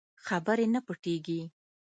[0.25, 1.39] خبرې نه پټېږي.